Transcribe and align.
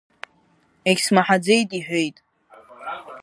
Егьсмаҳаӡеит 0.89 1.69
иҳәеит. 1.77 2.17